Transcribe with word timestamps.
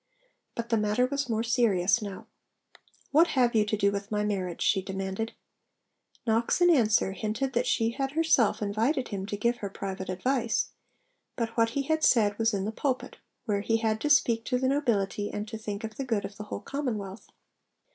But 0.55 0.69
the 0.69 0.77
matter 0.79 1.05
was 1.05 1.29
more 1.29 1.43
serious 1.43 2.01
now. 2.01 2.25
'What 3.11 3.27
have 3.37 3.53
you 3.53 3.63
to 3.65 3.77
do 3.77 3.91
with 3.91 4.09
my 4.09 4.23
marriage?' 4.23 4.63
she 4.63 4.81
demanded. 4.81 5.33
Knox 6.25 6.59
in 6.59 6.71
answer 6.71 7.11
hinted 7.11 7.53
that 7.53 7.67
she 7.67 7.91
had 7.91 8.13
herself 8.13 8.63
invited 8.63 9.09
him 9.09 9.27
to 9.27 9.37
give 9.37 9.57
her 9.57 9.69
private 9.69 10.09
advice; 10.09 10.69
but 11.35 11.49
what 11.49 11.69
he 11.77 11.83
had 11.83 12.03
said 12.03 12.39
was 12.39 12.51
in 12.51 12.65
the 12.65 12.71
pulpit, 12.71 13.17
where 13.45 13.61
he 13.61 13.77
had 13.77 14.01
to 14.01 14.09
speak 14.09 14.43
to 14.45 14.57
the 14.57 14.67
nobility 14.67 15.29
and 15.29 15.47
to 15.49 15.57
think 15.59 15.83
of 15.83 15.97
the 15.97 16.03
good 16.03 16.25
of 16.25 16.35
the 16.35 16.45
whole 16.45 16.61
commonwealth. 16.61 17.27